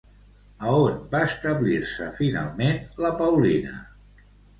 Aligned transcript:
A 0.67 0.71
on 0.85 0.95
va 1.11 1.19
establir-se 1.25 2.07
finalment 2.21 2.81
la 3.05 3.13
Paulina? 3.21 3.75